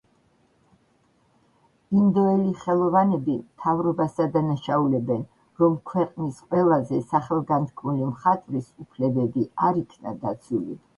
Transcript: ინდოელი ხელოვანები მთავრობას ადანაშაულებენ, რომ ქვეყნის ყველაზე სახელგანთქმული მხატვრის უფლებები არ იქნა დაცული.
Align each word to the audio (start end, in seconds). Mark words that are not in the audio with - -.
ინდოელი 2.03 2.53
ხელოვანები 2.63 3.35
მთავრობას 3.43 4.17
ადანაშაულებენ, 4.27 5.23
რომ 5.65 5.79
ქვეყნის 5.93 6.43
ყველაზე 6.49 7.05
სახელგანთქმული 7.15 8.11
მხატვრის 8.17 8.77
უფლებები 8.87 9.49
არ 9.69 9.83
იქნა 9.87 10.21
დაცული. 10.27 10.79